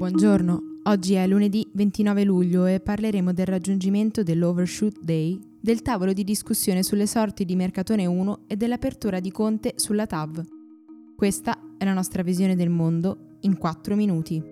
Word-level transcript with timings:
Buongiorno, 0.00 0.78
oggi 0.84 1.12
è 1.12 1.26
lunedì 1.26 1.68
29 1.74 2.24
luglio 2.24 2.64
e 2.64 2.80
parleremo 2.80 3.34
del 3.34 3.44
raggiungimento 3.44 4.22
dell'Overshoot 4.22 4.98
Day, 4.98 5.38
del 5.60 5.82
tavolo 5.82 6.14
di 6.14 6.24
discussione 6.24 6.82
sulle 6.82 7.06
sorti 7.06 7.44
di 7.44 7.54
Mercatone 7.54 8.06
1 8.06 8.44
e 8.46 8.56
dell'apertura 8.56 9.20
di 9.20 9.30
Conte 9.30 9.74
sulla 9.76 10.06
TAV. 10.06 10.42
Questa 11.14 11.74
è 11.76 11.84
la 11.84 11.92
nostra 11.92 12.22
visione 12.22 12.56
del 12.56 12.70
mondo 12.70 13.36
in 13.40 13.58
4 13.58 13.94
minuti. 13.94 14.42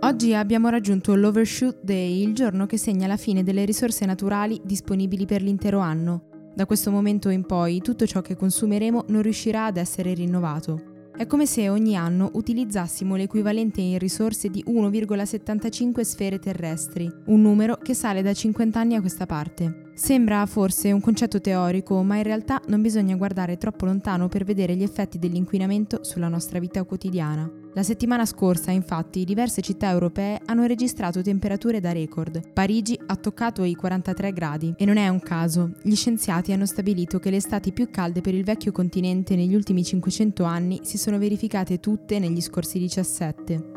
Oggi 0.00 0.34
abbiamo 0.34 0.68
raggiunto 0.68 1.14
l'Overshoot 1.14 1.78
Day, 1.82 2.22
il 2.22 2.34
giorno 2.34 2.66
che 2.66 2.76
segna 2.76 3.06
la 3.06 3.16
fine 3.16 3.42
delle 3.42 3.64
risorse 3.64 4.04
naturali 4.04 4.60
disponibili 4.62 5.24
per 5.24 5.40
l'intero 5.40 5.78
anno. 5.78 6.24
Da 6.54 6.66
questo 6.66 6.90
momento 6.90 7.30
in 7.30 7.46
poi 7.46 7.80
tutto 7.80 8.06
ciò 8.06 8.20
che 8.20 8.36
consumeremo 8.36 9.04
non 9.08 9.22
riuscirà 9.22 9.64
ad 9.64 9.78
essere 9.78 10.12
rinnovato. 10.12 10.89
È 11.20 11.26
come 11.26 11.44
se 11.44 11.68
ogni 11.68 11.96
anno 11.96 12.30
utilizzassimo 12.32 13.14
l'equivalente 13.14 13.82
in 13.82 13.98
risorse 13.98 14.48
di 14.48 14.64
1,75 14.66 16.00
sfere 16.00 16.38
terrestri, 16.38 17.12
un 17.26 17.42
numero 17.42 17.76
che 17.76 17.92
sale 17.92 18.22
da 18.22 18.32
50 18.32 18.80
anni 18.80 18.94
a 18.94 19.00
questa 19.00 19.26
parte. 19.26 19.90
Sembra 19.92 20.46
forse 20.46 20.92
un 20.92 21.02
concetto 21.02 21.38
teorico, 21.38 22.02
ma 22.02 22.16
in 22.16 22.22
realtà 22.22 22.58
non 22.68 22.80
bisogna 22.80 23.16
guardare 23.16 23.58
troppo 23.58 23.84
lontano 23.84 24.28
per 24.28 24.44
vedere 24.44 24.74
gli 24.74 24.82
effetti 24.82 25.18
dell'inquinamento 25.18 26.04
sulla 26.04 26.28
nostra 26.28 26.58
vita 26.58 26.84
quotidiana. 26.84 27.59
La 27.74 27.84
settimana 27.84 28.26
scorsa, 28.26 28.72
infatti, 28.72 29.24
diverse 29.24 29.60
città 29.60 29.90
europee 29.90 30.40
hanno 30.46 30.66
registrato 30.66 31.22
temperature 31.22 31.78
da 31.78 31.92
record. 31.92 32.52
Parigi 32.52 32.98
ha 33.06 33.14
toccato 33.14 33.62
i 33.62 33.74
43 33.74 34.32
gradi 34.32 34.74
e 34.76 34.84
non 34.84 34.96
è 34.96 35.06
un 35.06 35.20
caso. 35.20 35.72
Gli 35.82 35.94
scienziati 35.94 36.52
hanno 36.52 36.66
stabilito 36.66 37.20
che 37.20 37.30
le 37.30 37.36
estati 37.36 37.72
più 37.72 37.88
calde 37.88 38.22
per 38.22 38.34
il 38.34 38.42
vecchio 38.42 38.72
continente 38.72 39.36
negli 39.36 39.54
ultimi 39.54 39.84
500 39.84 40.42
anni 40.42 40.80
si 40.82 40.98
sono 40.98 41.18
verificate 41.18 41.78
tutte 41.78 42.18
negli 42.18 42.40
scorsi 42.40 42.80
17. 42.80 43.69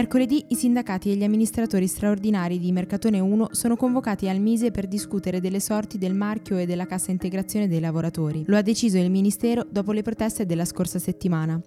Mercoledì 0.00 0.46
i 0.48 0.54
sindacati 0.54 1.10
e 1.10 1.14
gli 1.14 1.24
amministratori 1.24 1.86
straordinari 1.86 2.58
di 2.58 2.72
Mercatone 2.72 3.20
1 3.20 3.48
sono 3.50 3.76
convocati 3.76 4.30
al 4.30 4.40
Mise 4.40 4.70
per 4.70 4.86
discutere 4.86 5.40
delle 5.40 5.60
sorti 5.60 5.98
del 5.98 6.14
marchio 6.14 6.56
e 6.56 6.64
della 6.64 6.86
cassa 6.86 7.10
integrazione 7.10 7.68
dei 7.68 7.80
lavoratori. 7.80 8.44
Lo 8.46 8.56
ha 8.56 8.62
deciso 8.62 8.96
il 8.96 9.10
Ministero 9.10 9.66
dopo 9.70 9.92
le 9.92 10.00
proteste 10.00 10.46
della 10.46 10.64
scorsa 10.64 10.98
settimana. 10.98 11.60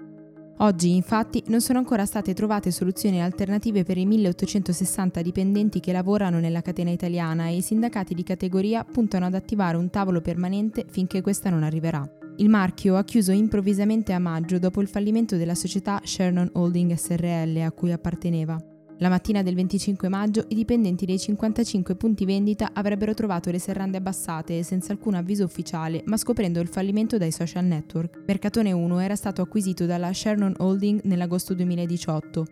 Oggi, 0.58 0.96
infatti, 0.96 1.44
non 1.50 1.62
sono 1.62 1.78
ancora 1.78 2.08
state 2.08 2.34
trovate 2.34 2.72
soluzioni 2.72 3.22
alternative 3.22 3.84
per 3.84 4.00
i 4.00 4.06
1860 4.08 5.22
dipendenti 5.22 5.80
che 5.80 5.92
lavorano 5.92 6.40
nella 6.40 6.62
catena 6.62 6.90
italiana 6.90 7.50
e 7.50 7.58
i 7.58 7.62
sindacati 7.62 8.16
di 8.16 8.24
categoria 8.24 8.84
puntano 8.84 9.28
ad 9.28 9.36
attivare 9.36 9.78
un 9.78 9.92
tavolo 9.92 10.22
permanente 10.22 10.86
finché 10.90 11.22
questa 11.22 11.52
non 11.52 11.62
arriverà. 11.62 12.04
Il 12.38 12.50
marchio 12.50 12.96
ha 12.96 13.04
chiuso 13.04 13.32
improvvisamente 13.32 14.12
a 14.12 14.20
maggio 14.20 14.58
dopo 14.58 14.82
il 14.82 14.88
fallimento 14.88 15.38
della 15.38 15.54
società 15.54 16.02
Shernon 16.04 16.50
Holding 16.54 16.96
SRL 16.96 17.58
a 17.58 17.72
cui 17.72 17.92
apparteneva. 17.92 18.60
La 18.98 19.10
mattina 19.10 19.44
del 19.44 19.54
25 19.54 20.08
maggio 20.08 20.46
i 20.48 20.56
dipendenti 20.56 21.06
dei 21.06 21.20
55 21.20 21.96
punti 21.96 22.26
vendita 22.26 22.72
avrebbero 22.74 23.14
trovato 23.14 23.52
le 23.52 23.60
serrande 23.60 23.98
abbassate 23.98 24.64
senza 24.64 24.94
alcun 24.94 25.14
avviso 25.14 25.44
ufficiale, 25.44 26.02
ma 26.06 26.18
scoprendo 26.18 26.60
il 26.60 26.68
fallimento 26.68 27.18
dai 27.18 27.32
social 27.32 27.66
network. 27.66 28.24
Mercatone 28.26 28.72
1 28.72 29.00
era 29.00 29.16
stato 29.16 29.42
acquisito 29.42 29.86
dalla 29.86 30.12
Shernon 30.12 30.56
Holding 30.58 31.02
nell'agosto 31.04 31.54
2018. 31.54 32.46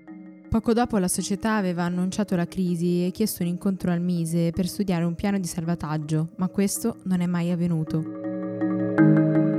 Poco 0.50 0.74
dopo 0.74 0.98
la 0.98 1.08
società 1.08 1.56
aveva 1.56 1.84
annunciato 1.84 2.36
la 2.36 2.46
crisi 2.46 3.06
e 3.06 3.12
chiesto 3.12 3.42
un 3.42 3.50
incontro 3.50 3.92
al 3.92 4.02
Mise 4.02 4.52
per 4.52 4.68
studiare 4.68 5.06
un 5.06 5.16
piano 5.16 5.40
di 5.40 5.48
salvataggio, 5.48 6.30
ma 6.36 6.50
questo 6.50 6.98
non 7.06 7.22
è 7.22 7.26
mai 7.26 7.52
avvenuto. 7.52 9.51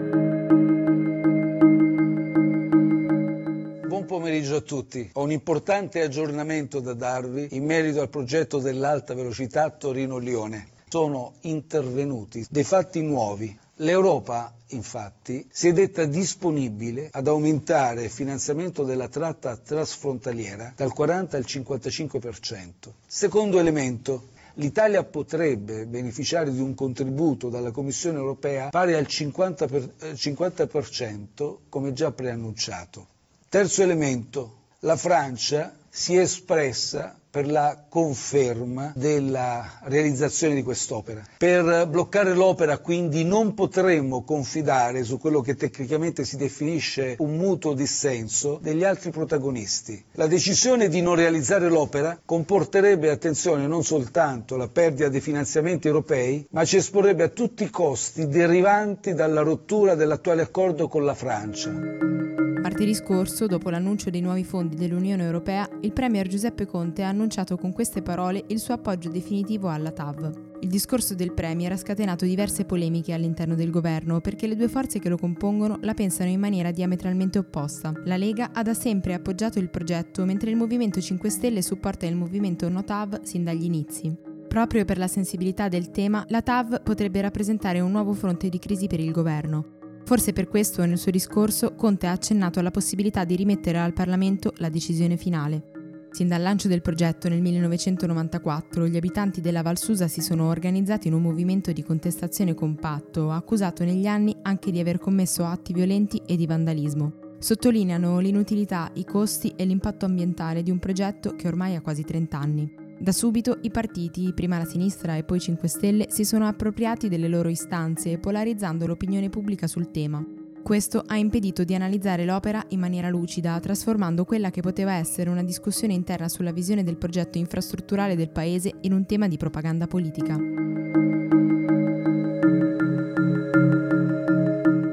Pomeriggio 4.13 4.57
a 4.57 4.61
tutti. 4.61 5.09
Ho 5.15 5.23
un 5.23 5.31
importante 5.31 6.03
aggiornamento 6.03 6.81
da 6.81 6.93
darvi 6.93 7.49
in 7.53 7.65
merito 7.65 8.03
al 8.03 8.11
progetto 8.11 8.59
dell'alta 8.59 9.15
velocità 9.15 9.71
Torino-Lione. 9.71 10.67
Sono 10.91 11.33
intervenuti 11.43 12.45
dei 12.51 12.63
fatti 12.63 13.01
nuovi. 13.01 13.59
L'Europa, 13.77 14.53
infatti, 14.69 15.49
si 15.51 15.69
è 15.69 15.73
detta 15.73 16.05
disponibile 16.05 17.09
ad 17.11 17.27
aumentare 17.27 18.05
il 18.05 18.11
finanziamento 18.11 18.85
della 18.85 19.09
tratta 19.09 19.57
trasfrontaliera 19.57 20.75
dal 20.77 20.93
40 20.93 21.39
al 21.39 21.45
55%. 21.49 22.69
Secondo 23.07 23.59
elemento, 23.59 24.29
l'Italia 24.57 25.03
potrebbe 25.05 25.87
beneficiare 25.87 26.53
di 26.53 26.61
un 26.61 26.75
contributo 26.75 27.49
dalla 27.49 27.71
Commissione 27.71 28.19
europea 28.19 28.69
pari 28.69 28.93
al 28.93 29.07
50%, 29.09 29.55
per, 29.67 30.13
50% 30.13 31.57
come 31.71 31.95
già 31.95 32.13
preannunciato. 32.13 33.07
Terzo 33.53 33.83
elemento, 33.83 34.61
la 34.79 34.97
Francia 34.97 35.77
si 35.91 36.17
è 36.17 36.21
espressa 36.21 37.15
per 37.31 37.47
la 37.47 37.85
conferma 37.87 38.95
della 38.97 39.79
realizzazione 39.83 40.55
di 40.55 40.63
quest'opera. 40.63 41.23
Per 41.37 41.87
bloccare 41.87 42.33
l'opera 42.33 42.79
quindi 42.79 43.25
non 43.27 43.53
potremmo 43.53 44.25
confidare 44.25 45.05
su 45.05 45.19
quello 45.19 45.43
che 45.43 45.55
tecnicamente 45.55 46.25
si 46.25 46.39
definisce 46.39 47.17
un 47.19 47.37
mutuo 47.37 47.75
dissenso 47.75 48.59
degli 48.59 48.85
altri 48.85 49.11
protagonisti. 49.11 50.03
La 50.13 50.27
decisione 50.27 50.89
di 50.89 51.03
non 51.03 51.17
realizzare 51.17 51.69
l'opera 51.69 52.19
comporterebbe, 52.25 53.11
attenzione, 53.11 53.67
non 53.67 53.85
soltanto 53.85 54.57
la 54.57 54.69
perdita 54.69 55.11
dei 55.11 55.21
finanziamenti 55.21 55.89
europei, 55.89 56.47
ma 56.53 56.65
ci 56.65 56.79
esporrebbe 56.79 57.25
a 57.25 57.29
tutti 57.29 57.65
i 57.65 57.71
costi 57.71 58.29
derivanti 58.29 59.13
dalla 59.13 59.43
rottura 59.43 59.95
dell'attuale 59.95 60.41
accordo 60.41 60.89
con 60.89 61.05
la 61.05 61.15
Francia. 61.15 62.32
Martedì 62.63 62.95
scorso, 62.95 63.49
dopo 63.49 63.71
l'annuncio 63.71 64.09
dei 64.09 64.21
nuovi 64.21 64.45
fondi 64.45 64.77
dell'Unione 64.77 65.25
Europea, 65.25 65.69
il 65.81 65.93
Premier 65.93 66.29
Giuseppe 66.29 66.65
Conte 66.65 67.03
ha 67.03 67.09
annunciato 67.09 67.57
con 67.57 67.73
queste 67.73 68.03
parole 68.03 68.45
il 68.47 68.61
suo 68.61 68.75
appoggio 68.75 69.11
definitivo 69.11 69.69
alla 69.69 69.91
TAV. 69.91 70.61
Il 70.61 70.69
discorso 70.69 71.17
del 71.17 71.33
Premier 71.33 71.73
ha 71.73 71.77
scatenato 71.77 72.25
diverse 72.25 72.65
polemiche 72.65 73.13
all'interno 73.15 73.57
del 73.57 73.73
governo 73.73 74.21
perché 74.21 74.47
le 74.47 74.55
due 74.55 74.69
forze 74.69 75.01
che 75.01 75.09
lo 75.09 75.19
compongono 75.19 75.79
la 75.81 75.93
pensano 75.93 76.31
in 76.31 76.39
maniera 76.39 76.71
diametralmente 76.71 77.39
opposta. 77.39 77.93
La 78.05 78.17
Lega 78.17 78.51
ha 78.53 78.63
da 78.63 78.75
sempre 78.75 79.15
appoggiato 79.15 79.59
il 79.59 79.69
progetto 79.69 80.25
mentre 80.25 80.51
il 80.51 80.57
Movimento 80.57 81.01
5 81.01 81.31
Stelle 81.31 81.63
supporta 81.63 82.07
il 82.07 82.15
movimento 82.15 82.69
No 82.69 82.85
TAV 82.85 83.23
sin 83.23 83.43
dagli 83.43 83.65
inizi. 83.65 84.17
Proprio 84.47 84.85
per 84.85 84.99
la 84.99 85.09
sensibilità 85.09 85.67
del 85.67 85.91
tema, 85.91 86.25
la 86.29 86.43
TAV 86.43 86.81
potrebbe 86.85 87.21
rappresentare 87.23 87.81
un 87.81 87.91
nuovo 87.91 88.13
fronte 88.13 88.49
di 88.49 88.61
crisi 88.61 88.87
per 88.87 89.01
il 89.01 89.11
governo. 89.11 89.81
Forse 90.05 90.33
per 90.33 90.49
questo 90.49 90.85
nel 90.85 90.99
suo 90.99 91.11
discorso 91.11 91.75
Conte 91.75 92.07
ha 92.07 92.13
accennato 92.13 92.59
alla 92.59 92.71
possibilità 92.71 93.25
di 93.25 93.37
rimettere 93.37 93.79
al 93.79 93.93
Parlamento 93.93 94.53
la 94.57 94.69
decisione 94.69 95.17
finale. 95.17 95.71
Sin 96.11 96.29
dal 96.29 96.43
lancio 96.43 96.69
del 96.69 96.83
progetto 96.83 97.31
nel 97.31 97.41
1994, 97.41 98.87
gli 98.87 98.97
abitanti 98.99 99.41
della 99.41 99.63
Valsusa 99.63 100.09
si 100.09 100.21
sono 100.21 100.49
organizzati 100.49 101.09
in 101.09 101.15
un 101.15 101.23
movimento 101.23 101.73
di 101.73 101.83
contestazione 101.83 102.53
compatto, 102.53 103.31
accusato 103.31 103.83
negli 103.85 104.07
anni 104.07 104.37
anche 104.43 104.71
di 104.71 104.79
aver 104.79 104.99
commesso 104.99 105.45
atti 105.45 105.73
violenti 105.73 106.21
e 106.27 106.37
di 106.37 106.47
vandalismo. 106.47 107.15
Sottolineano 107.39 108.19
l'inutilità, 108.19 108.91
i 108.95 109.05
costi 109.07 109.55
e 109.57 109.65
l'impatto 109.65 110.05
ambientale 110.05 110.63
di 110.63 110.71
un 110.71 110.79
progetto 110.79 111.35
che 111.35 111.49
ormai 111.49 111.77
ha 111.77 111.81
quasi 111.81 112.05
30 112.05 112.39
anni. 112.39 112.82
Da 113.03 113.11
subito 113.11 113.59
i 113.63 113.71
partiti, 113.73 114.33
prima 114.33 114.59
la 114.59 114.65
sinistra 114.65 115.17
e 115.17 115.25
poi 115.25 115.41
5 115.41 115.67
Stelle, 115.67 116.07
si 116.09 116.25
sono 116.25 116.47
appropriati 116.47 117.09
delle 117.09 117.27
loro 117.27 117.49
istanze, 117.49 118.17
polarizzando 118.19 118.87
l'opinione 118.87 119.29
pubblica 119.29 119.67
sul 119.67 119.91
tema. 119.91 120.25
Questo 120.63 121.03
ha 121.05 121.17
impedito 121.17 121.65
di 121.65 121.75
analizzare 121.75 122.25
l'opera 122.25 122.65
in 122.69 122.79
maniera 122.79 123.09
lucida, 123.09 123.59
trasformando 123.59 124.25
quella 124.25 124.51
che 124.51 124.61
poteva 124.61 124.93
essere 124.93 125.31
una 125.31 125.43
discussione 125.43 125.95
interna 125.95 126.29
sulla 126.29 126.53
visione 126.53 126.85
del 126.85 126.97
progetto 126.97 127.39
infrastrutturale 127.39 128.15
del 128.15 128.31
Paese 128.31 128.73
in 128.83 128.93
un 128.93 129.05
tema 129.05 129.27
di 129.27 129.37
propaganda 129.37 129.89
politica. 129.89 130.39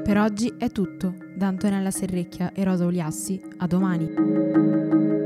Per 0.02 0.18
oggi 0.18 0.52
è 0.58 0.68
tutto. 0.72 1.14
Da 1.36 1.46
Antonella 1.46 1.92
Serrecchia 1.92 2.50
e 2.54 2.64
Rosa 2.64 2.86
Uliassi, 2.86 3.40
a 3.58 3.68
domani. 3.68 5.19